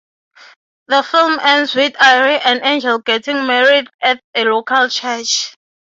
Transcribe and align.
The 0.87 1.03
film 1.03 1.37
ends 1.39 1.75
with 1.75 1.93
Ayre 2.01 2.41
and 2.43 2.61
Angel 2.63 2.97
getting 2.97 3.45
married 3.45 3.87
at 4.01 4.19
a 4.33 4.45
local 4.45 4.89
church. 4.89 5.53